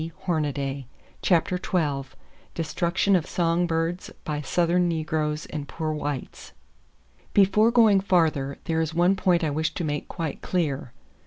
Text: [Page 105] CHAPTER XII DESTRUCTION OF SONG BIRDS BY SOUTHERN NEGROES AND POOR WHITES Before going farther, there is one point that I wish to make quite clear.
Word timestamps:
[Page 0.01 0.13
105] 0.25 0.85
CHAPTER 1.21 1.59
XII 1.63 2.09
DESTRUCTION 2.55 3.15
OF 3.15 3.27
SONG 3.27 3.67
BIRDS 3.67 4.09
BY 4.23 4.41
SOUTHERN 4.41 4.87
NEGROES 4.89 5.45
AND 5.51 5.67
POOR 5.67 5.93
WHITES 5.93 6.53
Before 7.35 7.69
going 7.69 7.99
farther, 7.99 8.57
there 8.63 8.81
is 8.81 8.95
one 8.95 9.15
point 9.15 9.41
that 9.41 9.47
I 9.49 9.51
wish 9.51 9.75
to 9.75 9.83
make 9.83 10.07
quite 10.07 10.41
clear. 10.41 10.91